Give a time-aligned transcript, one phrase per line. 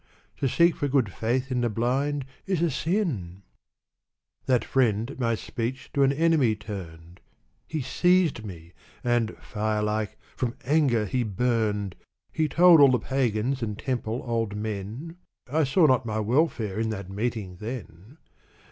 [0.37, 3.43] To seek for good faith in the blind is a sin!"
[4.47, 7.19] That friend at my speech to an enemy turned;
[7.67, 11.95] He seized trie, and, fire like, from anger he burned.
[12.33, 15.17] He told all the pagans and temple old men;
[15.47, 18.17] I saw not my welfare in that meeting then.